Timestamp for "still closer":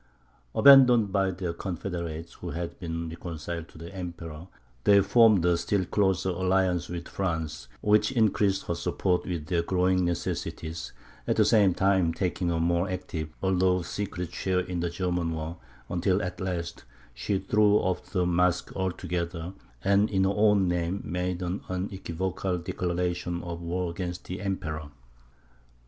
5.57-6.29